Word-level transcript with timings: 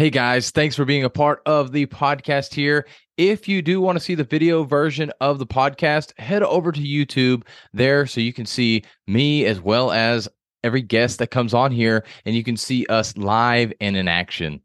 Hey 0.00 0.08
guys, 0.08 0.50
thanks 0.50 0.74
for 0.74 0.86
being 0.86 1.04
a 1.04 1.10
part 1.10 1.42
of 1.44 1.72
the 1.72 1.84
podcast 1.84 2.54
here. 2.54 2.86
If 3.18 3.46
you 3.46 3.60
do 3.60 3.82
want 3.82 3.98
to 3.98 4.00
see 4.02 4.14
the 4.14 4.24
video 4.24 4.64
version 4.64 5.12
of 5.20 5.38
the 5.38 5.46
podcast, 5.46 6.18
head 6.18 6.42
over 6.42 6.72
to 6.72 6.80
YouTube 6.80 7.42
there 7.74 8.06
so 8.06 8.22
you 8.22 8.32
can 8.32 8.46
see 8.46 8.82
me 9.06 9.44
as 9.44 9.60
well 9.60 9.92
as 9.92 10.26
every 10.64 10.80
guest 10.80 11.18
that 11.18 11.30
comes 11.30 11.52
on 11.52 11.70
here 11.70 12.06
and 12.24 12.34
you 12.34 12.42
can 12.42 12.56
see 12.56 12.86
us 12.86 13.14
live 13.18 13.74
and 13.78 13.94
in 13.94 14.08
action. 14.08 14.62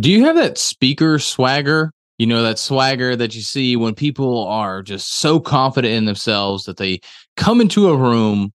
Do 0.00 0.10
you 0.10 0.24
have 0.24 0.36
that 0.36 0.56
speaker 0.56 1.18
swagger? 1.18 1.92
You 2.16 2.26
know, 2.26 2.42
that 2.42 2.58
swagger 2.58 3.16
that 3.16 3.34
you 3.34 3.42
see 3.42 3.76
when 3.76 3.94
people 3.94 4.46
are 4.46 4.82
just 4.82 5.16
so 5.16 5.40
confident 5.40 5.92
in 5.92 6.06
themselves 6.06 6.64
that 6.64 6.78
they 6.78 7.00
come 7.36 7.60
into 7.60 7.90
a 7.90 7.96
room 7.98 8.54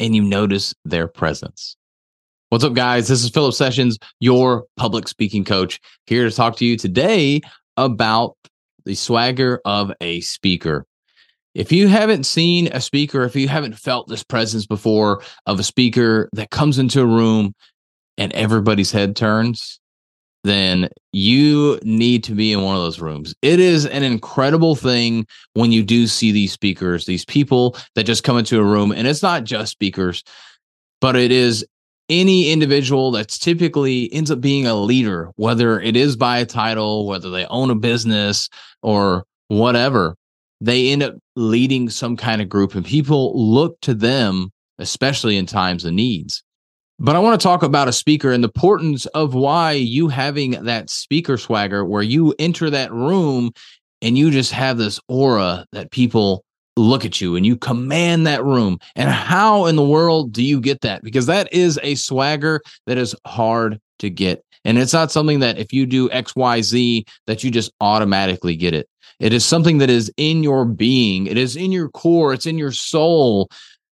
and 0.00 0.16
you 0.16 0.22
notice 0.24 0.74
their 0.84 1.06
presence. 1.06 1.76
What's 2.50 2.62
up, 2.62 2.74
guys? 2.74 3.08
This 3.08 3.24
is 3.24 3.30
Philip 3.30 3.54
Sessions, 3.54 3.98
your 4.20 4.66
public 4.76 5.08
speaking 5.08 5.42
coach, 5.42 5.80
here 6.06 6.22
to 6.22 6.34
talk 6.34 6.54
to 6.58 6.64
you 6.64 6.76
today 6.76 7.40
about 7.76 8.36
the 8.84 8.94
swagger 8.94 9.60
of 9.64 9.90
a 10.00 10.20
speaker. 10.20 10.86
If 11.56 11.72
you 11.72 11.88
haven't 11.88 12.22
seen 12.22 12.68
a 12.68 12.80
speaker, 12.80 13.24
if 13.24 13.34
you 13.34 13.48
haven't 13.48 13.76
felt 13.76 14.06
this 14.06 14.22
presence 14.22 14.64
before 14.64 15.24
of 15.46 15.58
a 15.58 15.64
speaker 15.64 16.28
that 16.34 16.50
comes 16.50 16.78
into 16.78 17.00
a 17.00 17.06
room 17.06 17.52
and 18.16 18.32
everybody's 18.32 18.92
head 18.92 19.16
turns, 19.16 19.80
then 20.44 20.88
you 21.10 21.80
need 21.82 22.22
to 22.22 22.32
be 22.32 22.52
in 22.52 22.62
one 22.62 22.76
of 22.76 22.82
those 22.82 23.00
rooms. 23.00 23.34
It 23.42 23.58
is 23.58 23.86
an 23.86 24.04
incredible 24.04 24.76
thing 24.76 25.26
when 25.54 25.72
you 25.72 25.82
do 25.82 26.06
see 26.06 26.30
these 26.30 26.52
speakers, 26.52 27.06
these 27.06 27.24
people 27.24 27.76
that 27.96 28.04
just 28.04 28.22
come 28.22 28.38
into 28.38 28.60
a 28.60 28.64
room, 28.64 28.92
and 28.92 29.08
it's 29.08 29.22
not 29.22 29.42
just 29.42 29.72
speakers, 29.72 30.22
but 31.00 31.16
it 31.16 31.32
is 31.32 31.66
any 32.08 32.50
individual 32.50 33.10
that's 33.10 33.38
typically 33.38 34.12
ends 34.12 34.30
up 34.30 34.40
being 34.40 34.66
a 34.66 34.74
leader, 34.74 35.30
whether 35.36 35.80
it 35.80 35.96
is 35.96 36.16
by 36.16 36.38
a 36.38 36.46
title, 36.46 37.06
whether 37.06 37.30
they 37.30 37.46
own 37.46 37.70
a 37.70 37.74
business 37.74 38.48
or 38.82 39.24
whatever, 39.48 40.16
they 40.60 40.90
end 40.90 41.02
up 41.02 41.14
leading 41.34 41.90
some 41.90 42.16
kind 42.16 42.40
of 42.40 42.48
group 42.48 42.74
and 42.74 42.84
people 42.84 43.32
look 43.34 43.80
to 43.80 43.94
them, 43.94 44.50
especially 44.78 45.36
in 45.36 45.46
times 45.46 45.84
of 45.84 45.92
needs. 45.92 46.42
But 46.98 47.14
I 47.14 47.18
want 47.18 47.38
to 47.38 47.44
talk 47.44 47.62
about 47.62 47.88
a 47.88 47.92
speaker 47.92 48.32
and 48.32 48.42
the 48.42 48.48
importance 48.48 49.04
of 49.06 49.34
why 49.34 49.72
you 49.72 50.08
having 50.08 50.52
that 50.64 50.88
speaker 50.88 51.36
swagger 51.36 51.84
where 51.84 52.02
you 52.02 52.34
enter 52.38 52.70
that 52.70 52.90
room 52.90 53.50
and 54.00 54.16
you 54.16 54.30
just 54.30 54.52
have 54.52 54.78
this 54.78 54.98
aura 55.08 55.66
that 55.72 55.90
people 55.90 56.42
look 56.76 57.04
at 57.04 57.20
you 57.20 57.36
and 57.36 57.46
you 57.46 57.56
command 57.56 58.26
that 58.26 58.44
room. 58.44 58.78
And 58.94 59.08
how 59.10 59.66
in 59.66 59.76
the 59.76 59.84
world 59.84 60.32
do 60.32 60.44
you 60.44 60.60
get 60.60 60.82
that? 60.82 61.02
Because 61.02 61.26
that 61.26 61.52
is 61.52 61.78
a 61.82 61.94
swagger 61.94 62.60
that 62.86 62.98
is 62.98 63.14
hard 63.26 63.80
to 64.00 64.10
get. 64.10 64.44
And 64.64 64.78
it's 64.78 64.92
not 64.92 65.12
something 65.12 65.40
that 65.40 65.58
if 65.58 65.72
you 65.72 65.86
do 65.86 66.08
XYZ 66.10 67.04
that 67.26 67.44
you 67.44 67.50
just 67.50 67.72
automatically 67.80 68.56
get 68.56 68.74
it. 68.74 68.88
It 69.20 69.32
is 69.32 69.44
something 69.44 69.78
that 69.78 69.88
is 69.88 70.12
in 70.16 70.42
your 70.42 70.64
being, 70.64 71.26
it 71.26 71.38
is 71.38 71.56
in 71.56 71.72
your 71.72 71.88
core, 71.88 72.34
it's 72.34 72.46
in 72.46 72.58
your 72.58 72.72
soul 72.72 73.48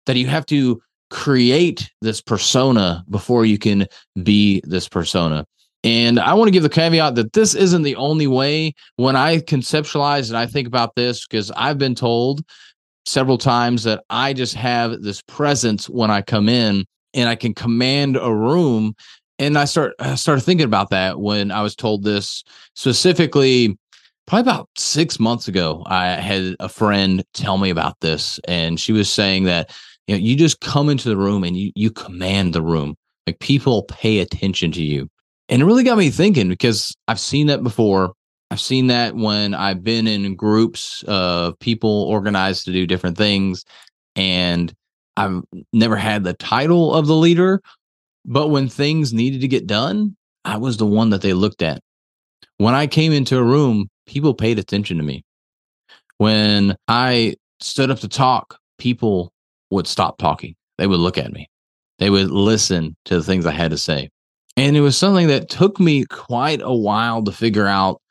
that 0.05 0.17
you 0.17 0.27
have 0.27 0.45
to 0.47 0.79
create 1.09 1.89
this 2.01 2.21
persona 2.21 3.03
before 3.09 3.45
you 3.45 3.57
can 3.57 3.87
be 4.21 4.61
this 4.65 4.87
persona. 4.87 5.45
And 5.87 6.19
I 6.19 6.33
want 6.33 6.49
to 6.49 6.51
give 6.51 6.63
the 6.63 6.69
caveat 6.69 7.15
that 7.15 7.31
this 7.31 7.55
isn't 7.55 7.83
the 7.83 7.95
only 7.95 8.27
way 8.27 8.73
when 8.97 9.15
I 9.15 9.37
conceptualize 9.37 10.27
and 10.27 10.37
I 10.37 10.45
think 10.45 10.67
about 10.67 10.95
this, 10.95 11.25
because 11.25 11.49
I've 11.51 11.77
been 11.77 11.95
told 11.95 12.43
several 13.05 13.37
times 13.37 13.83
that 13.83 14.03
I 14.09 14.33
just 14.33 14.53
have 14.55 15.01
this 15.01 15.21
presence 15.21 15.89
when 15.89 16.11
I 16.11 16.23
come 16.23 16.49
in 16.49 16.83
and 17.13 17.29
I 17.29 17.35
can 17.35 17.53
command 17.53 18.17
a 18.17 18.33
room. 18.33 18.95
And 19.39 19.57
I 19.57 19.63
start 19.63 19.93
I 19.99 20.15
started 20.15 20.41
thinking 20.41 20.65
about 20.65 20.89
that 20.89 21.21
when 21.21 21.51
I 21.51 21.61
was 21.61 21.73
told 21.73 22.03
this 22.03 22.43
specifically 22.75 23.77
probably 24.25 24.41
about 24.41 24.67
six 24.75 25.21
months 25.21 25.47
ago. 25.47 25.83
I 25.85 26.07
had 26.07 26.57
a 26.59 26.67
friend 26.67 27.23
tell 27.33 27.57
me 27.59 27.69
about 27.69 27.97
this, 28.01 28.41
and 28.45 28.77
she 28.77 28.91
was 28.91 29.09
saying 29.09 29.45
that 29.45 29.73
you 30.07 30.15
know 30.15 30.19
you 30.19 30.35
just 30.35 30.59
come 30.59 30.89
into 30.89 31.07
the 31.07 31.15
room 31.15 31.45
and 31.45 31.55
you 31.55 31.71
you 31.75 31.91
command 31.91 32.51
the 32.51 32.61
room. 32.61 32.97
Like 33.25 33.39
people 33.39 33.83
pay 33.83 34.19
attention 34.19 34.73
to 34.73 34.81
you. 34.81 35.07
And 35.49 35.61
it 35.61 35.65
really 35.65 35.83
got 35.83 35.97
me 35.97 36.09
thinking 36.09 36.49
because 36.49 36.95
I've 37.07 37.19
seen 37.19 37.47
that 37.47 37.63
before. 37.63 38.13
I've 38.51 38.61
seen 38.61 38.87
that 38.87 39.15
when 39.15 39.53
I've 39.53 39.83
been 39.83 40.07
in 40.07 40.35
groups 40.35 41.03
of 41.07 41.57
people 41.59 42.03
organized 42.03 42.65
to 42.65 42.71
do 42.71 42.87
different 42.87 43.17
things, 43.17 43.65
and 44.15 44.73
I've 45.17 45.41
never 45.73 45.95
had 45.95 46.23
the 46.23 46.33
title 46.33 46.93
of 46.93 47.07
the 47.07 47.15
leader. 47.15 47.61
But 48.25 48.49
when 48.49 48.67
things 48.67 49.13
needed 49.13 49.41
to 49.41 49.47
get 49.47 49.67
done, 49.67 50.15
I 50.45 50.57
was 50.57 50.77
the 50.77 50.85
one 50.85 51.09
that 51.09 51.21
they 51.21 51.33
looked 51.33 51.61
at. 51.61 51.81
When 52.57 52.73
I 52.73 52.87
came 52.87 53.11
into 53.11 53.37
a 53.37 53.43
room, 53.43 53.89
people 54.05 54.33
paid 54.33 54.59
attention 54.59 54.97
to 54.97 55.03
me. 55.03 55.23
When 56.17 56.75
I 56.87 57.35
stood 57.59 57.91
up 57.91 57.99
to 57.99 58.07
talk, 58.07 58.57
people 58.77 59.31
would 59.71 59.87
stop 59.87 60.17
talking. 60.17 60.55
They 60.77 60.87
would 60.87 60.99
look 60.99 61.17
at 61.17 61.31
me. 61.33 61.49
They 61.99 62.09
would 62.09 62.31
listen 62.31 62.95
to 63.05 63.15
the 63.15 63.23
things 63.23 63.45
I 63.45 63.51
had 63.51 63.71
to 63.71 63.77
say. 63.77 64.09
And 64.57 64.75
it 64.75 64.81
was 64.81 64.97
something 64.97 65.27
that 65.27 65.49
took 65.49 65.79
me 65.79 66.03
quite 66.05 66.61
a 66.63 66.73
while 66.73 67.23
to 67.23 67.31
figure 67.31 67.67
out 67.67 68.01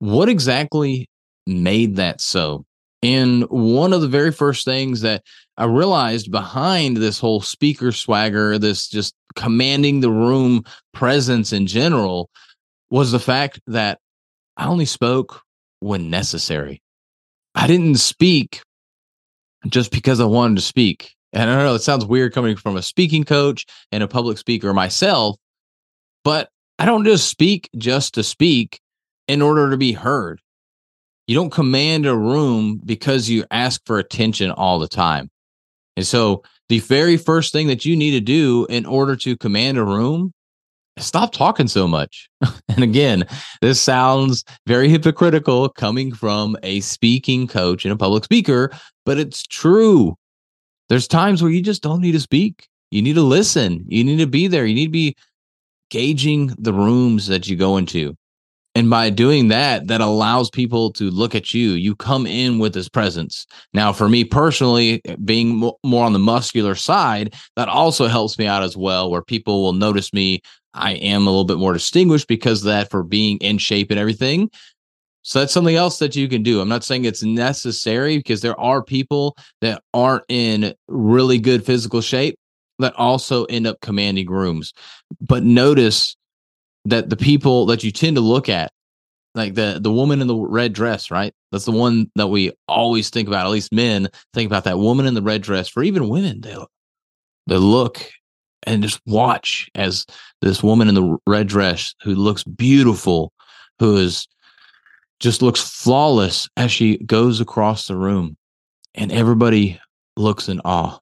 what 0.00 0.28
exactly 0.28 1.08
made 1.46 1.96
that 1.96 2.20
so. 2.20 2.64
And 3.02 3.44
one 3.44 3.92
of 3.92 4.00
the 4.00 4.08
very 4.08 4.32
first 4.32 4.64
things 4.64 5.02
that 5.02 5.22
I 5.56 5.64
realized 5.64 6.32
behind 6.32 6.96
this 6.96 7.20
whole 7.20 7.40
speaker 7.40 7.92
swagger, 7.92 8.58
this 8.58 8.88
just 8.88 9.14
commanding 9.36 10.00
the 10.00 10.10
room 10.10 10.64
presence 10.92 11.52
in 11.52 11.66
general, 11.66 12.28
was 12.90 13.12
the 13.12 13.20
fact 13.20 13.60
that 13.68 13.98
I 14.56 14.66
only 14.66 14.86
spoke 14.86 15.42
when 15.80 16.10
necessary. 16.10 16.82
I 17.54 17.66
didn't 17.66 17.96
speak 17.96 18.62
just 19.68 19.92
because 19.92 20.18
I 20.18 20.24
wanted 20.24 20.56
to 20.56 20.62
speak. 20.62 21.14
And 21.32 21.50
I 21.50 21.54
don't 21.54 21.64
know, 21.64 21.74
it 21.74 21.82
sounds 21.82 22.04
weird 22.04 22.32
coming 22.32 22.56
from 22.56 22.76
a 22.76 22.82
speaking 22.82 23.24
coach 23.24 23.64
and 23.92 24.02
a 24.02 24.08
public 24.08 24.38
speaker 24.38 24.72
myself, 24.72 25.36
but 26.24 26.48
I 26.78 26.86
don't 26.86 27.04
just 27.04 27.28
speak 27.28 27.70
just 27.76 28.14
to 28.14 28.22
speak 28.22 28.80
in 29.28 29.42
order 29.42 29.70
to 29.70 29.76
be 29.76 29.92
heard. 29.92 30.40
You 31.26 31.34
don't 31.34 31.50
command 31.50 32.06
a 32.06 32.16
room 32.16 32.80
because 32.84 33.30
you 33.30 33.44
ask 33.50 33.80
for 33.86 33.98
attention 33.98 34.50
all 34.50 34.78
the 34.78 34.88
time. 34.88 35.30
And 35.96 36.06
so 36.06 36.42
the 36.68 36.80
very 36.80 37.16
first 37.16 37.52
thing 37.52 37.68
that 37.68 37.84
you 37.84 37.96
need 37.96 38.10
to 38.12 38.20
do 38.20 38.66
in 38.68 38.84
order 38.84 39.16
to 39.16 39.36
command 39.36 39.78
a 39.78 39.84
room 39.84 40.32
stop 40.98 41.32
talking 41.32 41.66
so 41.66 41.88
much. 41.88 42.28
and 42.68 42.82
again, 42.82 43.24
this 43.60 43.80
sounds 43.80 44.44
very 44.66 44.88
hypocritical 44.88 45.68
coming 45.68 46.14
from 46.14 46.56
a 46.62 46.80
speaking 46.80 47.46
coach 47.46 47.84
and 47.84 47.92
a 47.92 47.96
public 47.96 48.24
speaker, 48.24 48.70
but 49.04 49.18
it's 49.18 49.42
true. 49.42 50.14
There's 50.88 51.08
times 51.08 51.42
where 51.42 51.50
you 51.50 51.62
just 51.62 51.82
don't 51.82 52.00
need 52.00 52.12
to 52.12 52.20
speak. 52.20 52.68
You 52.90 53.02
need 53.02 53.14
to 53.14 53.22
listen. 53.22 53.84
You 53.88 54.04
need 54.04 54.18
to 54.18 54.26
be 54.26 54.46
there. 54.46 54.66
You 54.66 54.74
need 54.74 54.86
to 54.86 54.92
be 54.92 55.16
gauging 55.90 56.54
the 56.58 56.72
rooms 56.72 57.26
that 57.26 57.48
you 57.48 57.56
go 57.56 57.76
into. 57.76 58.16
And 58.76 58.90
by 58.90 59.10
doing 59.10 59.48
that, 59.48 59.86
that 59.86 60.00
allows 60.00 60.50
people 60.50 60.92
to 60.94 61.04
look 61.04 61.36
at 61.36 61.54
you. 61.54 61.70
You 61.72 61.94
come 61.94 62.26
in 62.26 62.58
with 62.58 62.74
this 62.74 62.88
presence. 62.88 63.46
Now, 63.72 63.92
for 63.92 64.08
me 64.08 64.24
personally, 64.24 65.00
being 65.24 65.54
more 65.84 66.04
on 66.04 66.12
the 66.12 66.18
muscular 66.18 66.74
side, 66.74 67.34
that 67.54 67.68
also 67.68 68.08
helps 68.08 68.36
me 68.36 68.48
out 68.48 68.64
as 68.64 68.76
well, 68.76 69.10
where 69.10 69.22
people 69.22 69.62
will 69.62 69.74
notice 69.74 70.12
me. 70.12 70.40
I 70.74 70.94
am 70.94 71.28
a 71.28 71.30
little 71.30 71.44
bit 71.44 71.58
more 71.58 71.72
distinguished 71.72 72.26
because 72.26 72.62
of 72.62 72.66
that 72.66 72.90
for 72.90 73.04
being 73.04 73.38
in 73.38 73.58
shape 73.58 73.92
and 73.92 74.00
everything. 74.00 74.50
So 75.22 75.38
that's 75.38 75.52
something 75.52 75.76
else 75.76 76.00
that 76.00 76.16
you 76.16 76.28
can 76.28 76.42
do. 76.42 76.60
I'm 76.60 76.68
not 76.68 76.84
saying 76.84 77.04
it's 77.04 77.22
necessary 77.22 78.16
because 78.16 78.42
there 78.42 78.58
are 78.60 78.82
people 78.82 79.36
that 79.60 79.82
aren't 79.94 80.24
in 80.28 80.74
really 80.88 81.38
good 81.38 81.64
physical 81.64 82.00
shape 82.00 82.36
that 82.78 82.94
also 82.96 83.44
end 83.44 83.66
up 83.66 83.80
commanding 83.80 84.28
rooms. 84.28 84.72
But 85.20 85.44
notice 85.44 86.16
that 86.84 87.10
the 87.10 87.16
people 87.16 87.66
that 87.66 87.84
you 87.84 87.90
tend 87.90 88.16
to 88.16 88.22
look 88.22 88.48
at, 88.48 88.72
like 89.34 89.54
the 89.54 89.78
the 89.80 89.92
woman 89.92 90.20
in 90.20 90.26
the 90.26 90.36
red 90.36 90.72
dress, 90.72 91.10
right? 91.10 91.32
That's 91.50 91.64
the 91.64 91.72
one 91.72 92.10
that 92.14 92.28
we 92.28 92.52
always 92.68 93.10
think 93.10 93.28
about. 93.28 93.46
At 93.46 93.52
least 93.52 93.72
men 93.72 94.08
think 94.32 94.46
about 94.46 94.64
that 94.64 94.78
woman 94.78 95.06
in 95.06 95.14
the 95.14 95.22
red 95.22 95.42
dress. 95.42 95.68
For 95.68 95.82
even 95.82 96.08
women, 96.08 96.40
they 96.40 96.56
they 97.46 97.56
look 97.56 98.10
and 98.66 98.82
just 98.82 99.00
watch 99.06 99.68
as 99.74 100.06
this 100.40 100.62
woman 100.62 100.88
in 100.88 100.94
the 100.94 101.16
red 101.26 101.48
dress 101.48 101.94
who 102.02 102.14
looks 102.14 102.44
beautiful, 102.44 103.32
who 103.78 103.96
is 103.96 104.26
just 105.20 105.42
looks 105.42 105.60
flawless 105.60 106.48
as 106.56 106.70
she 106.70 106.98
goes 106.98 107.40
across 107.40 107.86
the 107.86 107.96
room, 107.96 108.36
and 108.94 109.10
everybody 109.12 109.80
looks 110.16 110.48
in 110.48 110.60
awe. 110.64 110.98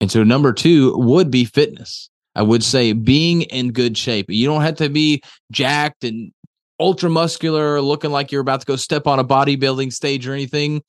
And 0.00 0.10
so 0.10 0.22
number 0.24 0.52
two 0.52 0.96
would 0.96 1.30
be 1.30 1.44
fitness. 1.44 2.08
I 2.34 2.42
would 2.42 2.64
say 2.64 2.92
being 2.92 3.42
in 3.42 3.72
good 3.72 3.98
shape. 3.98 4.26
You 4.28 4.46
don't 4.46 4.62
have 4.62 4.76
to 4.76 4.88
be 4.88 5.22
jacked 5.50 6.04
and 6.04 6.32
ultra 6.78 7.10
muscular, 7.10 7.80
looking 7.80 8.10
like 8.10 8.32
you're 8.32 8.40
about 8.40 8.60
to 8.60 8.66
go 8.66 8.76
step 8.76 9.06
on 9.06 9.18
a 9.18 9.24
bodybuilding 9.24 9.92
stage 9.92 10.26
or 10.26 10.32
anything, 10.32 10.82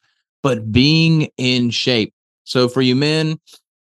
but 0.43 0.71
being 0.71 1.27
in 1.37 1.69
shape. 1.69 2.13
So 2.45 2.69
for 2.69 2.81
you 2.81 2.95
men, 2.95 3.39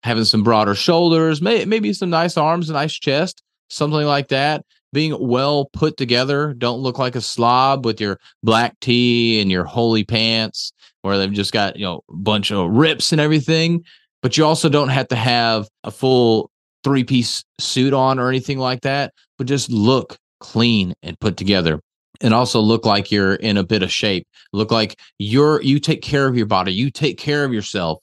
having 0.02 0.24
some 0.24 0.42
broader 0.42 0.74
shoulders, 0.74 1.40
may, 1.40 1.64
maybe 1.64 1.92
some 1.92 2.10
nice 2.10 2.36
arms, 2.36 2.68
a 2.70 2.72
nice 2.72 2.94
chest, 2.94 3.42
something 3.68 4.04
like 4.04 4.28
that. 4.28 4.64
being 4.92 5.16
well 5.18 5.66
put 5.72 5.96
together. 5.96 6.54
Don't 6.54 6.80
look 6.80 6.98
like 6.98 7.16
a 7.16 7.20
slob 7.20 7.84
with 7.84 8.00
your 8.00 8.18
black 8.42 8.78
tee 8.80 9.40
and 9.40 9.50
your 9.50 9.64
holy 9.64 10.04
pants, 10.04 10.72
where 11.00 11.18
they've 11.18 11.32
just 11.32 11.52
got 11.52 11.76
you 11.76 11.84
know 11.84 12.02
a 12.10 12.16
bunch 12.16 12.50
of 12.50 12.70
rips 12.70 13.12
and 13.12 13.20
everything. 13.20 13.84
But 14.22 14.36
you 14.36 14.44
also 14.44 14.68
don't 14.68 14.88
have 14.88 15.08
to 15.08 15.16
have 15.16 15.68
a 15.84 15.90
full 15.90 16.50
three 16.84 17.04
piece 17.04 17.44
suit 17.58 17.92
on 17.92 18.18
or 18.18 18.28
anything 18.28 18.58
like 18.58 18.82
that. 18.82 19.12
But 19.36 19.46
just 19.46 19.70
look 19.70 20.16
clean 20.40 20.94
and 21.02 21.18
put 21.20 21.36
together. 21.36 21.80
And 22.20 22.32
also 22.32 22.60
look 22.60 22.86
like 22.86 23.10
you're 23.10 23.34
in 23.34 23.56
a 23.56 23.64
bit 23.64 23.82
of 23.82 23.90
shape. 23.90 24.26
Look 24.52 24.70
like 24.70 24.98
you're 25.18 25.60
you 25.62 25.80
take 25.80 26.02
care 26.02 26.28
of 26.28 26.36
your 26.36 26.46
body. 26.46 26.72
You 26.72 26.90
take 26.90 27.18
care 27.18 27.44
of 27.44 27.52
yourself. 27.52 28.02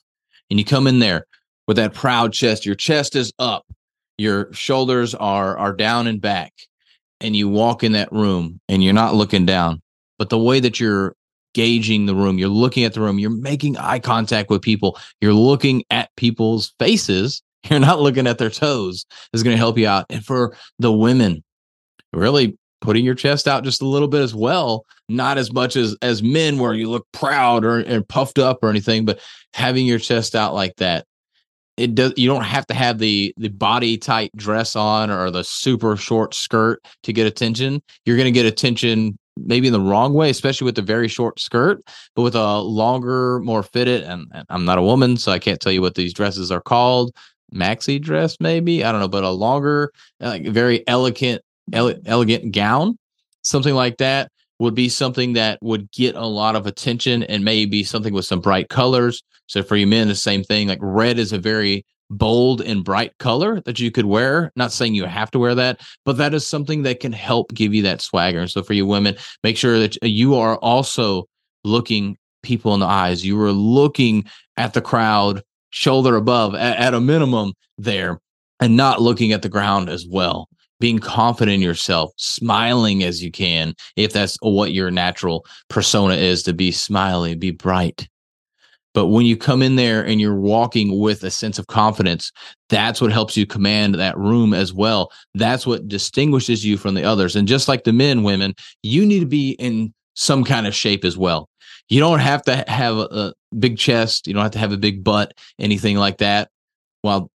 And 0.49 0.59
you 0.59 0.65
come 0.65 0.87
in 0.87 0.99
there 0.99 1.25
with 1.67 1.77
that 1.77 1.93
proud 1.93 2.33
chest. 2.33 2.65
Your 2.65 2.75
chest 2.75 3.15
is 3.15 3.31
up. 3.39 3.65
Your 4.17 4.51
shoulders 4.51 5.15
are 5.15 5.57
are 5.57 5.73
down 5.73 6.07
and 6.07 6.19
back. 6.19 6.51
And 7.21 7.35
you 7.35 7.47
walk 7.47 7.83
in 7.83 7.93
that 7.93 8.11
room 8.11 8.59
and 8.67 8.83
you're 8.83 8.93
not 8.93 9.15
looking 9.15 9.45
down. 9.45 9.81
But 10.17 10.29
the 10.29 10.39
way 10.39 10.59
that 10.59 10.79
you're 10.81 11.15
gauging 11.53 12.05
the 12.05 12.15
room. 12.15 12.37
You're 12.37 12.49
looking 12.49 12.83
at 12.83 12.93
the 12.93 13.01
room. 13.01 13.19
You're 13.19 13.29
making 13.29 13.77
eye 13.77 13.99
contact 13.99 14.49
with 14.49 14.61
people. 14.61 14.97
You're 15.21 15.33
looking 15.33 15.83
at 15.89 16.09
people's 16.15 16.73
faces. 16.79 17.41
You're 17.69 17.79
not 17.79 17.99
looking 17.99 18.27
at 18.27 18.37
their 18.37 18.49
toes. 18.49 19.05
Is 19.33 19.43
going 19.43 19.53
to 19.53 19.57
help 19.57 19.77
you 19.77 19.87
out. 19.87 20.05
And 20.09 20.25
for 20.25 20.55
the 20.79 20.91
women 20.91 21.43
really 22.13 22.57
putting 22.81 23.03
your 23.03 23.15
chest 23.15 23.47
out 23.47 23.65
just 23.65 23.81
a 23.81 23.85
little 23.85 24.07
bit 24.07 24.21
as 24.21 24.33
well 24.33 24.85
not 25.09 25.37
as 25.37 25.51
much 25.51 25.75
as 25.75 25.95
as 26.01 26.23
men 26.23 26.57
where 26.57 26.73
you 26.73 26.89
look 26.89 27.05
proud 27.11 27.65
or 27.65 27.79
and 27.79 28.07
puffed 28.07 28.39
up 28.39 28.57
or 28.63 28.69
anything 28.69 29.05
but 29.05 29.19
having 29.53 29.85
your 29.85 29.99
chest 29.99 30.33
out 30.33 30.55
like 30.55 30.73
that 30.77 31.05
it 31.79 31.95
does 31.95 32.13
you 32.17 32.27
don't 32.27 32.43
have 32.43 32.67
to 32.67 32.73
have 32.73 32.99
the 32.99 33.33
the 33.37 33.47
body 33.47 33.97
tight 33.97 34.31
dress 34.35 34.75
on 34.75 35.09
or 35.09 35.31
the 35.31 35.43
super 35.45 35.95
short 35.95 36.33
skirt 36.33 36.83
to 37.03 37.13
get 37.13 37.25
attention. 37.25 37.81
You're 38.05 38.17
going 38.17 38.25
to 38.25 38.31
get 38.31 38.45
attention 38.45 39.17
maybe 39.45 39.67
in 39.67 39.73
the 39.73 39.79
wrong 39.79 40.13
way 40.13 40.29
especially 40.29 40.65
with 40.65 40.75
the 40.75 40.81
very 40.81 41.07
short 41.07 41.39
skirt 41.39 41.81
but 42.15 42.21
with 42.21 42.35
a 42.35 42.59
longer 42.59 43.39
more 43.39 43.63
fitted 43.63 44.03
and, 44.03 44.27
and 44.33 44.45
i'm 44.49 44.65
not 44.65 44.77
a 44.77 44.83
woman 44.83 45.17
so 45.17 45.31
i 45.31 45.39
can't 45.39 45.59
tell 45.59 45.71
you 45.71 45.81
what 45.81 45.95
these 45.95 46.13
dresses 46.13 46.51
are 46.51 46.61
called 46.61 47.11
maxi 47.53 48.01
dress 48.01 48.37
maybe 48.39 48.83
i 48.83 48.91
don't 48.91 49.01
know 49.01 49.07
but 49.07 49.23
a 49.23 49.29
longer 49.29 49.91
like 50.19 50.45
very 50.45 50.87
elegant 50.87 51.41
ele- 51.73 51.99
elegant 52.05 52.51
gown, 52.51 52.97
something 53.41 53.73
like 53.73 53.97
that 53.97 54.31
would 54.59 54.75
be 54.75 54.89
something 54.89 55.33
that 55.33 55.57
would 55.61 55.89
get 55.91 56.15
a 56.15 56.25
lot 56.25 56.55
of 56.55 56.67
attention 56.67 57.23
and 57.23 57.45
maybe 57.45 57.83
something 57.83 58.13
with 58.13 58.25
some 58.25 58.41
bright 58.41 58.69
colors. 58.69 59.23
So 59.47 59.63
for 59.63 59.77
you 59.77 59.87
men, 59.87 60.07
the 60.07 60.15
same 60.15 60.43
thing. 60.43 60.67
Like 60.67 60.79
red 60.81 61.17
is 61.17 61.31
a 61.31 61.37
very 61.37 61.85
bold 62.09 62.61
and 62.61 62.83
bright 62.83 63.17
color 63.19 63.61
that 63.61 63.79
you 63.79 63.91
could 63.91 64.05
wear. 64.05 64.51
Not 64.55 64.71
saying 64.71 64.95
you 64.95 65.05
have 65.05 65.31
to 65.31 65.39
wear 65.39 65.55
that, 65.55 65.81
but 66.05 66.17
that 66.17 66.33
is 66.33 66.45
something 66.45 66.83
that 66.83 66.99
can 66.99 67.11
help 67.11 67.53
give 67.53 67.73
you 67.73 67.83
that 67.83 68.01
swagger. 68.01 68.47
So 68.47 68.63
for 68.63 68.73
you 68.73 68.85
women, 68.85 69.15
make 69.43 69.57
sure 69.57 69.79
that 69.79 69.97
you 70.03 70.35
are 70.35 70.57
also 70.57 71.27
looking 71.63 72.17
people 72.41 72.73
in 72.73 72.79
the 72.79 72.85
eyes. 72.85 73.25
You 73.25 73.39
are 73.41 73.51
looking 73.51 74.25
at 74.57 74.73
the 74.73 74.81
crowd 74.81 75.43
shoulder 75.71 76.15
above 76.15 76.55
at, 76.55 76.77
at 76.77 76.93
a 76.93 77.01
minimum 77.01 77.53
there 77.77 78.19
and 78.59 78.75
not 78.75 79.01
looking 79.01 79.31
at 79.31 79.41
the 79.41 79.49
ground 79.49 79.89
as 79.89 80.05
well 80.09 80.49
being 80.79 80.99
confident 80.99 81.55
in 81.55 81.61
yourself, 81.61 82.11
smiling 82.17 83.03
as 83.03 83.23
you 83.23 83.31
can, 83.31 83.75
if 83.95 84.13
that's 84.13 84.37
what 84.41 84.71
your 84.71 84.89
natural 84.89 85.45
persona 85.67 86.13
is 86.13 86.43
to 86.43 86.53
be 86.53 86.71
smiley, 86.71 87.35
be 87.35 87.51
bright. 87.51 88.07
But 88.93 89.07
when 89.07 89.25
you 89.25 89.37
come 89.37 89.61
in 89.61 89.75
there 89.75 90.03
and 90.03 90.19
you're 90.19 90.39
walking 90.39 90.99
with 90.99 91.23
a 91.23 91.31
sense 91.31 91.59
of 91.59 91.67
confidence, 91.67 92.31
that's 92.69 92.99
what 92.99 93.11
helps 93.11 93.37
you 93.37 93.45
command 93.45 93.95
that 93.95 94.17
room 94.17 94.53
as 94.53 94.73
well. 94.73 95.11
That's 95.35 95.67
what 95.67 95.87
distinguishes 95.87 96.65
you 96.65 96.77
from 96.77 96.95
the 96.95 97.03
others. 97.03 97.35
And 97.35 97.47
just 97.47 97.67
like 97.67 97.83
the 97.83 97.93
men, 97.93 98.23
women, 98.23 98.55
you 98.81 99.05
need 99.05 99.19
to 99.19 99.25
be 99.25 99.51
in 99.51 99.93
some 100.15 100.43
kind 100.43 100.65
of 100.65 100.75
shape 100.75 101.05
as 101.05 101.17
well. 101.17 101.49
You 101.87 101.99
don't 101.99 102.19
have 102.19 102.43
to 102.43 102.63
have 102.67 102.97
a, 102.97 103.33
big 103.57 103.79
chest, 103.79 104.27
you 104.27 104.33
don't 104.33 104.43
have 104.43 104.51
to 104.51 104.59
have 104.59 104.71
a 104.71 104.77
big 104.77 105.03
butt, 105.03 105.33
anything 105.57 105.97
like 105.97 106.19
that. 106.19 106.49
While 107.01 107.31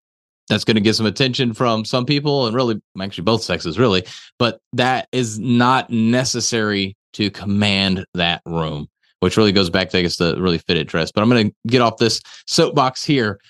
that's 0.48 0.64
going 0.64 0.76
to 0.76 0.80
get 0.80 0.94
some 0.94 1.06
attention 1.06 1.54
from 1.54 1.84
some 1.84 2.04
people 2.04 2.46
and 2.46 2.54
really 2.54 2.80
actually 3.00 3.24
both 3.24 3.42
sexes 3.42 3.78
really 3.78 4.04
but 4.38 4.60
that 4.72 5.08
is 5.12 5.38
not 5.38 5.88
necessary 5.90 6.96
to 7.12 7.30
command 7.30 8.04
that 8.14 8.42
room 8.44 8.86
which 9.24 9.36
really 9.36 9.52
goes 9.52 9.70
back 9.70 9.88
to 9.88 9.98
i 9.98 10.02
guess 10.02 10.16
the 10.16 10.40
really 10.40 10.58
fitted 10.58 10.86
dress 10.86 11.10
but 11.10 11.22
i'm 11.22 11.30
going 11.30 11.48
to 11.48 11.54
get 11.66 11.80
off 11.80 11.96
this 11.96 12.20
soapbox 12.46 13.04
here. 13.04 13.40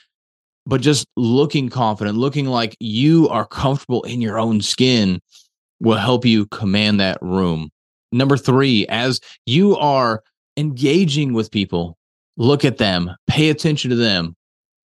But 0.66 0.80
just 0.80 1.06
looking 1.16 1.68
confident 1.68 2.16
looking 2.16 2.46
like 2.46 2.74
you 2.80 3.28
are 3.28 3.44
comfortable 3.44 4.02
in 4.04 4.22
your 4.22 4.38
own 4.38 4.62
skin 4.62 5.20
will 5.80 5.98
help 5.98 6.24
you 6.24 6.46
command 6.46 7.00
that 7.00 7.18
room. 7.20 7.70
Number 8.12 8.38
three 8.38 8.86
as 8.88 9.20
you 9.44 9.76
are 9.76 10.22
engaging 10.56 11.34
with 11.34 11.50
people 11.50 11.98
look 12.36 12.64
at 12.64 12.78
them 12.78 13.10
pay 13.26 13.50
attention 13.50 13.90
to 13.90 13.96
them 13.96 14.34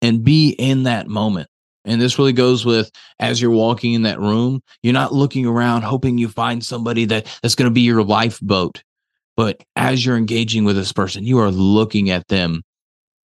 and 0.01 0.23
be 0.23 0.49
in 0.57 0.83
that 0.83 1.07
moment. 1.07 1.47
And 1.85 2.01
this 2.01 2.17
really 2.17 2.33
goes 2.33 2.65
with 2.65 2.91
as 3.19 3.41
you're 3.41 3.51
walking 3.51 3.93
in 3.93 4.01
that 4.01 4.19
room, 4.19 4.61
you're 4.81 4.93
not 4.93 5.13
looking 5.13 5.45
around 5.45 5.83
hoping 5.83 6.17
you 6.17 6.27
find 6.27 6.63
somebody 6.63 7.05
that 7.05 7.27
that's 7.41 7.55
going 7.55 7.69
to 7.69 7.73
be 7.73 7.81
your 7.81 8.03
lifeboat. 8.03 8.83
But 9.37 9.63
as 9.75 10.05
you're 10.05 10.17
engaging 10.17 10.65
with 10.65 10.75
this 10.75 10.91
person, 10.91 11.23
you 11.23 11.39
are 11.39 11.51
looking 11.51 12.09
at 12.09 12.27
them. 12.27 12.63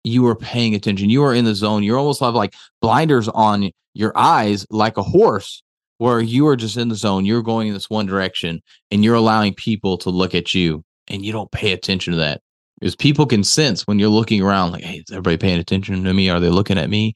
You 0.05 0.27
are 0.27 0.37
paying 0.37 0.75
attention. 0.75 1.09
You 1.09 1.25
are 1.25 1.35
in 1.35 1.45
the 1.45 1.55
zone. 1.55 1.85
You 1.85 1.97
almost 1.97 2.21
have 2.21 2.35
like 2.35 2.55
blinders 2.83 3.29
on 3.29 3.71
your 3.95 4.13
eyes, 4.17 4.67
like 4.71 4.97
a 4.97 5.03
horse, 5.03 5.63
where 5.99 6.21
you 6.21 6.47
are 6.49 6.57
just 6.57 6.77
in 6.77 6.89
the 6.89 6.95
zone. 6.97 7.25
You're 7.25 7.43
going 7.43 7.69
in 7.69 7.75
this 7.75 7.89
one 7.89 8.07
direction 8.07 8.61
and 8.91 9.05
you're 9.05 9.15
allowing 9.15 9.55
people 9.55 9.97
to 9.99 10.11
look 10.11 10.35
at 10.35 10.53
you 10.53 10.85
and 11.09 11.25
you 11.25 11.33
don't 11.33 11.51
pay 11.53 11.73
attention 11.73 12.13
to 12.13 12.19
that. 12.19 12.41
Because 12.81 12.97
people 12.97 13.27
can 13.27 13.45
sense 13.45 13.87
when 13.87 13.99
you're 13.99 14.09
looking 14.09 14.43
around, 14.43 14.73
like, 14.73 14.83
hey, 14.83 14.97
is 14.97 15.13
everybody 15.13 15.37
paying 15.37 15.61
attention 15.61 16.03
to 16.03 16.15
me? 16.15 16.31
Are 16.31 16.41
they 16.41 16.49
looking 16.49 16.79
at 16.79 16.89
me? 16.89 17.15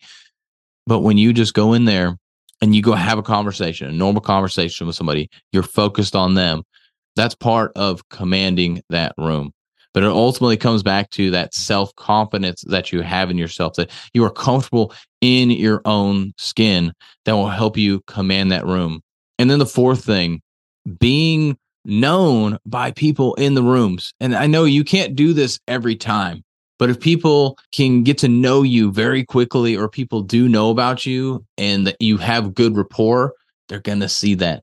But 0.87 1.01
when 1.01 1.17
you 1.17 1.33
just 1.33 1.55
go 1.55 1.73
in 1.73 1.87
there 1.87 2.19
and 2.61 2.77
you 2.77 2.83
go 2.83 2.93
have 2.93 3.19
a 3.19 3.23
conversation, 3.23 3.89
a 3.89 3.93
normal 3.93 4.21
conversation 4.21 4.87
with 4.87 4.95
somebody, 4.95 5.31
you're 5.53 5.63
focused 5.63 6.15
on 6.15 6.35
them. 6.35 6.63
That's 7.17 7.35
part 7.35 7.73
of 7.77 8.09
commanding 8.09 8.83
that 8.91 9.15
room. 9.19 9.53
But 9.93 10.03
it 10.03 10.11
ultimately 10.11 10.57
comes 10.57 10.83
back 10.83 11.11
to 11.11 11.31
that 11.31 11.55
self 11.55 11.95
confidence 11.95 12.63
that 12.67 12.93
you 12.93 13.03
have 13.03 13.31
in 13.31 13.39
yourself, 13.39 13.75
that 13.75 13.93
you 14.13 14.25
are 14.25 14.31
comfortable 14.31 14.93
in 15.21 15.51
your 15.51 15.81
own 15.85 16.33
skin 16.37 16.93
that 17.25 17.33
will 17.33 17.49
help 17.49 17.77
you 17.77 18.01
command 18.09 18.51
that 18.51 18.67
room. 18.67 19.01
And 19.39 19.49
then 19.49 19.61
the 19.61 19.67
fourth 19.67 20.05
thing, 20.05 20.43
being 20.99 21.57
known 21.85 22.59
by 22.67 22.91
people 22.91 23.35
in 23.35 23.55
the 23.55 23.63
rooms. 23.63 24.13
And 24.21 24.35
I 24.35 24.47
know 24.47 24.65
you 24.65 24.85
can't 24.85 25.15
do 25.15 25.33
this 25.33 25.59
every 25.69 25.97
time, 25.97 26.43
but 26.79 26.91
if 26.91 26.99
people 26.99 27.59
can 27.73 28.03
get 28.03 28.19
to 28.19 28.29
know 28.29 28.63
you 28.63 28.91
very 28.91 29.25
quickly, 29.25 29.77
or 29.77 29.89
people 29.89 30.23
do 30.23 30.49
know 30.49 30.71
about 30.71 31.07
you 31.07 31.45
and 31.57 31.87
that 31.87 31.97
you 32.01 32.17
have 32.19 32.55
good 32.55 32.77
rapport, 32.77 33.35
they're 33.69 33.81
going 33.81 34.01
to 34.01 34.09
see 34.09 34.35
that. 34.35 34.63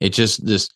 It 0.00 0.10
just 0.10 0.44
this 0.44 0.68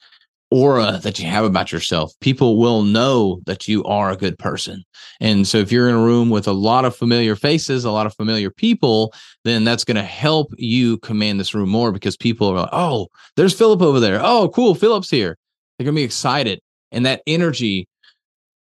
aura 0.51 0.99
that 1.03 1.19
you 1.19 1.27
have 1.27 1.45
about 1.45 1.71
yourself. 1.73 2.13
People 2.21 2.59
will 2.59 2.83
know 2.83 3.41
that 3.47 3.69
you 3.69 3.85
are 3.85 4.11
a 4.11 4.17
good 4.17 4.39
person. 4.39 4.83
And 5.21 5.47
so 5.47 5.59
if 5.59 5.71
you're 5.71 5.89
in 5.89 5.95
a 5.95 6.03
room 6.03 6.31
with 6.31 6.49
a 6.49 6.53
lot 6.53 6.85
of 6.85 6.97
familiar 6.97 7.37
faces, 7.37 7.85
a 7.85 7.91
lot 7.91 8.07
of 8.07 8.15
familiar 8.15 8.51
people, 8.51 9.15
then 9.45 9.65
that's 9.65 9.85
going 9.85 9.97
to 9.97 10.03
help 10.03 10.53
you 10.59 10.99
command 10.99 11.39
this 11.39 11.55
room 11.55 11.69
more 11.69 11.93
because 11.93 12.17
people 12.17 12.49
are 12.49 12.61
like, 12.61 12.71
oh, 12.73 13.09
there's 13.37 13.57
Philip 13.57 13.83
over 13.83 14.01
there. 14.01 14.21
Oh, 14.23 14.51
cool. 14.55 14.75
Philip's 14.75 15.11
here. 15.11 15.37
They're 15.79 15.85
going 15.85 15.95
to 15.95 16.01
be 16.01 16.05
excited. 16.05 16.61
And 16.93 17.07
that 17.07 17.23
energy 17.27 17.87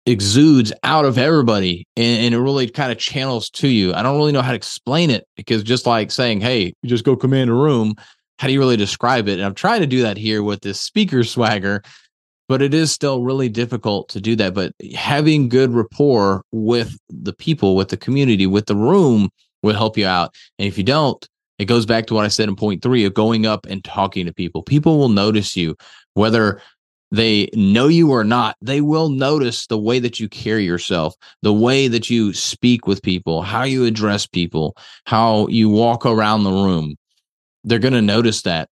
exudes 0.07 0.73
out 0.85 1.05
of 1.05 1.19
everybody 1.19 1.85
and, 1.97 2.27
and, 2.27 2.35
it 2.35 2.39
really 2.39 2.69
kind 2.69 2.93
of 2.93 2.99
channels 2.99 3.51
to 3.51 3.67
you. 3.67 3.93
I 3.93 4.03
don't 4.03 4.17
really 4.17 4.31
know 4.31 4.41
how 4.41 4.53
to 4.53 4.57
explain 4.57 5.11
it 5.11 5.27
because 5.37 5.65
just 5.65 5.85
like 5.85 6.13
saying, 6.13 6.41
hey, 6.41 6.73
you 6.81 6.89
just 6.89 7.05
go 7.05 7.17
command 7.17 7.51
a 7.51 7.55
room, 7.55 7.95
how 8.39 8.47
do 8.47 8.53
you 8.53 8.59
really 8.59 8.77
describe 8.77 9.29
it? 9.29 9.35
And 9.35 9.43
I'm 9.43 9.55
trying 9.55 9.81
to 9.81 9.87
do 9.87 10.03
that 10.03 10.17
here 10.17 10.43
with 10.43 10.61
this 10.61 10.81
speaker 10.81 11.25
swagger, 11.25 11.83
but 12.49 12.63
it 12.63 12.75
is 12.75 12.93
still 12.93 13.23
really 13.23 13.49
difficult 13.49 14.09
to 14.11 14.21
do 14.21 14.37
that. 14.37 14.55
But 14.55 14.73
having 14.95 15.49
good 15.49 15.73
rapport 15.73 16.43
with 16.53 16.97
the 17.09 17.33
people, 17.33 17.77
with 17.77 17.89
the 17.89 17.97
community, 17.97 18.47
with 18.47 18.67
the 18.67 18.77
room 18.77 19.31
will 19.63 19.75
help 19.75 19.97
you 19.97 20.07
out. 20.07 20.35
And 20.59 20.69
if 20.69 20.77
you 20.77 20.85
don't, 20.85 21.27
it 21.59 21.65
goes 21.65 21.87
back 21.87 22.07
to 22.07 22.15
what 22.15 22.25
I 22.25 22.29
said 22.29 22.49
in 22.49 22.57
point 22.57 22.83
three 22.83 23.05
of 23.05 23.15
going 23.15 23.47
up 23.47 23.67
and 23.67 23.83
talking 23.83 24.27
to 24.27 24.33
people. 24.33 24.63
People 24.63 24.99
will 24.99 25.09
notice 25.09 25.57
you, 25.57 25.75
whether 26.15 26.61
they 27.11 27.49
know 27.55 27.89
you 27.89 28.11
or 28.11 28.25
not, 28.25 28.57
they 28.61 28.81
will 28.81 29.09
notice 29.09 29.67
the 29.67 29.79
way 29.79 29.99
that 30.01 30.21
you 30.21 30.29
carry 30.29 30.65
yourself, 30.65 31.15
the 31.43 31.53
way 31.53 31.89
that 31.89 32.11
you 32.11 32.33
speak 32.33 32.87
with 32.87 33.03
people, 33.03 33.43
how 33.43 33.63
you 33.63 33.85
address 33.85 34.27
people, 34.27 34.77
how 35.07 35.47
you 35.47 35.69
walk 35.69 36.05
around 36.05 36.43
the 36.43 36.51
room. 36.51 36.97
They're 37.67 37.79
going 37.79 37.95
to 37.95 38.03
notice 38.03 38.43
that. 38.43 38.69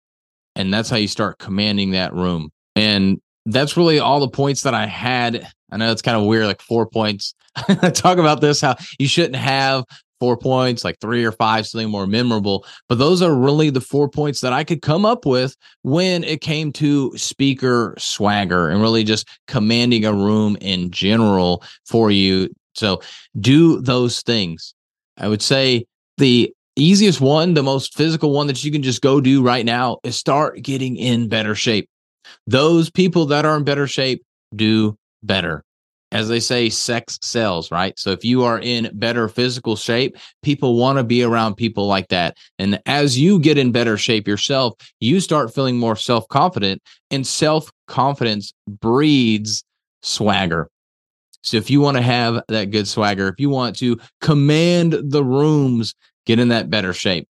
And 0.56 0.74
that's 0.74 0.90
how 0.90 0.96
you 0.96 1.08
start 1.08 1.38
commanding 1.38 1.92
that 1.92 2.12
room. 2.12 2.50
And 2.76 3.20
that's 3.46 3.76
really 3.76 3.98
all 3.98 4.20
the 4.20 4.28
points 4.28 4.62
that 4.62 4.74
I 4.74 4.86
had. 4.86 5.48
I 5.70 5.76
know 5.76 5.90
it's 5.90 6.02
kind 6.02 6.18
of 6.18 6.26
weird, 6.26 6.46
like 6.46 6.60
four 6.60 6.86
points. 6.86 7.34
Talk 7.94 8.18
about 8.18 8.40
this 8.40 8.60
how 8.60 8.76
you 8.98 9.08
shouldn't 9.08 9.36
have 9.36 9.84
four 10.20 10.36
points, 10.36 10.84
like 10.84 11.00
three 11.00 11.24
or 11.24 11.32
five, 11.32 11.66
something 11.66 11.88
more 11.88 12.06
memorable. 12.06 12.66
But 12.88 12.98
those 12.98 13.22
are 13.22 13.34
really 13.34 13.70
the 13.70 13.80
four 13.80 14.08
points 14.08 14.40
that 14.42 14.52
I 14.52 14.62
could 14.62 14.82
come 14.82 15.06
up 15.06 15.24
with 15.24 15.56
when 15.82 16.22
it 16.24 16.42
came 16.42 16.72
to 16.74 17.16
speaker 17.16 17.94
swagger 17.98 18.68
and 18.68 18.82
really 18.82 19.02
just 19.02 19.26
commanding 19.46 20.04
a 20.04 20.12
room 20.12 20.56
in 20.60 20.90
general 20.90 21.64
for 21.86 22.10
you. 22.10 22.50
So 22.74 23.00
do 23.40 23.80
those 23.80 24.20
things. 24.20 24.74
I 25.16 25.28
would 25.28 25.42
say 25.42 25.86
the 26.18 26.52
easiest 26.76 27.20
one, 27.20 27.54
the 27.54 27.62
most 27.62 27.94
physical 27.94 28.32
one 28.32 28.46
that 28.46 28.64
you 28.64 28.72
can 28.72 28.82
just 28.82 29.02
go 29.02 29.20
do 29.20 29.42
right 29.42 29.64
now 29.64 29.98
is 30.04 30.16
start 30.16 30.62
getting 30.62 30.96
in 30.96 31.28
better 31.28 31.54
shape. 31.54 31.88
Those 32.46 32.90
people 32.90 33.26
that 33.26 33.44
are 33.44 33.56
in 33.56 33.64
better 33.64 33.86
shape 33.86 34.22
do 34.54 34.96
better 35.22 35.64
as 36.12 36.28
they 36.28 36.40
say, 36.40 36.68
sex 36.68 37.18
sells, 37.22 37.70
right? 37.70 37.98
So 37.98 38.10
if 38.10 38.24
you 38.24 38.42
are 38.42 38.58
in 38.58 38.90
better 38.94 39.28
physical 39.28 39.76
shape, 39.76 40.16
people 40.42 40.76
want 40.76 40.98
to 40.98 41.04
be 41.04 41.22
around 41.22 41.54
people 41.54 41.86
like 41.86 42.08
that. 42.08 42.36
And 42.58 42.80
as 42.86 43.18
you 43.18 43.38
get 43.38 43.58
in 43.58 43.70
better 43.70 43.96
shape 43.96 44.26
yourself, 44.26 44.74
you 44.98 45.20
start 45.20 45.54
feeling 45.54 45.78
more 45.78 45.96
self 45.96 46.26
confident, 46.28 46.82
and 47.10 47.26
self 47.26 47.70
confidence 47.86 48.52
breeds 48.66 49.64
swagger. 50.02 50.68
So 51.42 51.56
if 51.56 51.70
you 51.70 51.80
want 51.80 51.96
to 51.96 52.02
have 52.02 52.42
that 52.48 52.70
good 52.70 52.88
swagger, 52.88 53.28
if 53.28 53.38
you 53.38 53.48
want 53.48 53.76
to 53.76 53.98
command 54.20 54.96
the 55.02 55.24
rooms, 55.24 55.94
get 56.26 56.38
in 56.38 56.48
that 56.48 56.70
better 56.70 56.92
shape. 56.92 57.28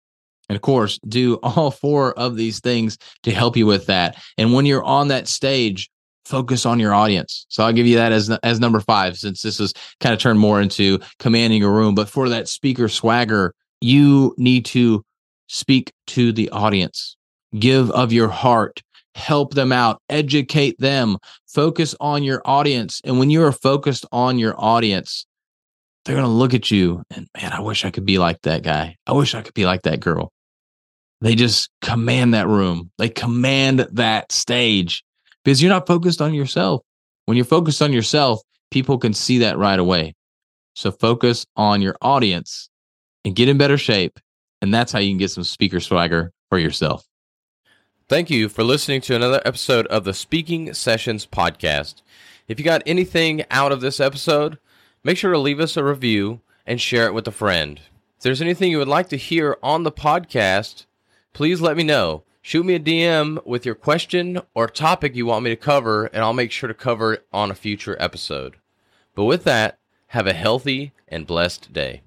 And 0.49 0.57
of 0.57 0.62
course, 0.62 0.99
do 1.07 1.35
all 1.43 1.71
four 1.71 2.12
of 2.19 2.37
these 2.37 2.61
things 2.61 2.99
to 3.25 3.33
help 3.33 3.57
you 3.57 3.66
with 3.66 3.87
that. 3.87 4.16
And 4.38 4.52
when 4.52 4.66
you're 4.66 4.85
on 4.85 5.09
that 5.09 5.28
stage, 5.28 5.90
focus 6.25 6.66
on 6.66 6.81
your 6.81 6.93
audience. 6.93 7.47
So 7.49 7.64
I'll 7.64 7.73
give 7.73 7.87
you 7.87 7.97
that 7.97 8.12
as 8.12 8.31
as 8.43 8.59
number 8.59 8.81
5 8.81 9.16
since 9.16 9.43
this 9.43 9.61
is 9.61 9.73
kind 10.00 10.12
of 10.12 10.19
turned 10.19 10.40
more 10.40 10.61
into 10.61 10.99
commanding 11.19 11.62
a 11.62 11.71
room, 11.71 11.95
but 11.95 12.09
for 12.09 12.28
that 12.28 12.49
speaker 12.49 12.88
swagger, 12.88 13.55
you 13.81 14.35
need 14.37 14.64
to 14.66 15.05
speak 15.49 15.93
to 16.09 16.33
the 16.33 16.50
audience. 16.50 17.16
Give 17.57 17.90
of 17.93 18.12
your 18.12 18.28
heart, 18.28 18.83
help 19.14 19.55
them 19.55 19.73
out, 19.73 20.02
educate 20.09 20.78
them, 20.81 21.16
focus 21.47 21.95
on 22.00 22.25
your 22.25 22.43
audience. 22.45 23.00
And 23.05 23.19
when 23.19 23.31
you 23.31 23.43
are 23.45 23.52
focused 23.52 24.05
on 24.11 24.38
your 24.38 24.55
audience, 24.59 25.26
they're 26.06 26.14
going 26.14 26.26
to 26.26 26.32
look 26.32 26.54
at 26.54 26.70
you 26.70 27.02
and 27.10 27.26
man, 27.36 27.52
I 27.52 27.60
wish 27.60 27.84
I 27.84 27.90
could 27.90 28.06
be 28.06 28.18
like 28.18 28.40
that 28.42 28.62
guy. 28.62 28.96
I 29.06 29.12
wish 29.12 29.34
I 29.34 29.42
could 29.42 29.54
be 29.54 29.66
like 29.66 29.82
that 29.82 29.98
girl. 29.98 30.32
They 31.20 31.34
just 31.34 31.68
command 31.82 32.34
that 32.34 32.46
room. 32.46 32.92
They 32.98 33.08
command 33.08 33.88
that 33.92 34.30
stage 34.30 35.02
because 35.44 35.60
you're 35.60 35.72
not 35.72 35.86
focused 35.86 36.22
on 36.22 36.32
yourself. 36.32 36.82
When 37.25 37.36
you're 37.36 37.44
focused 37.44 37.82
on 37.82 37.92
yourself, 37.92 38.40
people 38.70 38.98
can 38.98 39.14
see 39.14 39.38
that 39.38 39.58
right 39.58 39.78
away. 39.78 40.14
So 40.75 40.92
focus 40.92 41.44
on 41.56 41.82
your 41.82 41.96
audience 42.00 42.70
and 43.25 43.34
get 43.34 43.48
in 43.48 43.58
better 43.58 43.78
shape. 43.78 44.20
And 44.62 44.72
that's 44.72 44.92
how 44.92 45.00
you 45.00 45.10
can 45.10 45.18
get 45.18 45.32
some 45.32 45.44
speaker 45.44 45.80
swagger 45.80 46.32
for 46.50 46.58
yourself. 46.58 47.04
Thank 48.08 48.30
you 48.30 48.48
for 48.48 48.62
listening 48.62 49.00
to 49.02 49.16
another 49.16 49.42
episode 49.44 49.88
of 49.88 50.04
the 50.04 50.14
Speaking 50.14 50.72
Sessions 50.72 51.26
podcast. 51.26 52.02
If 52.46 52.60
you 52.60 52.64
got 52.64 52.84
anything 52.86 53.44
out 53.50 53.72
of 53.72 53.80
this 53.80 53.98
episode, 53.98 54.58
make 55.06 55.16
sure 55.16 55.30
to 55.30 55.38
leave 55.38 55.60
us 55.60 55.76
a 55.76 55.84
review 55.84 56.40
and 56.66 56.80
share 56.80 57.06
it 57.06 57.14
with 57.14 57.28
a 57.28 57.30
friend. 57.30 57.78
If 58.16 58.25
there's 58.25 58.42
anything 58.42 58.72
you 58.72 58.78
would 58.78 58.88
like 58.88 59.08
to 59.10 59.16
hear 59.16 59.56
on 59.62 59.84
the 59.84 59.92
podcast, 59.92 60.84
please 61.32 61.60
let 61.60 61.76
me 61.76 61.84
know 61.84 62.25
shoot 62.42 62.66
me 62.66 62.75
a 62.75 62.80
DM 62.80 63.44
with 63.46 63.64
your 63.64 63.76
question 63.76 64.40
or 64.52 64.66
topic 64.66 65.14
you 65.14 65.26
want 65.26 65.44
me 65.44 65.50
to 65.50 65.56
cover, 65.56 66.06
and 66.06 66.25
I'll 66.25 66.32
make 66.32 66.50
sure 66.50 66.66
to 66.66 66.75
cover 66.75 67.14
it 67.14 67.26
on 67.32 67.52
a 67.52 67.54
future 67.54 67.96
episode. 68.00 68.56
But 69.14 69.25
with 69.25 69.44
that, 69.44 69.78
have 70.08 70.26
a 70.26 70.32
healthy 70.32 70.92
and 71.06 71.25
blessed 71.25 71.72
day. 71.72 72.02